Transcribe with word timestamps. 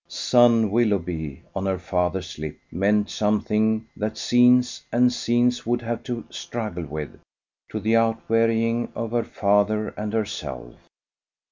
"Son 0.07 0.71
Willoughby" 0.71 1.43
on 1.55 1.67
her 1.67 1.77
father's 1.77 2.39
lips 2.39 2.57
meant 2.71 3.07
something 3.07 3.85
that 3.95 4.17
scenes 4.17 4.81
and 4.91 5.13
scenes 5.13 5.63
would 5.63 5.83
have 5.83 6.01
to 6.01 6.25
struggle 6.31 6.87
with, 6.87 7.19
to 7.69 7.79
the 7.79 7.95
out 7.95 8.19
wearying 8.27 8.91
of 8.95 9.11
her 9.11 9.23
father 9.23 9.89
and 9.89 10.11
herself. 10.11 10.73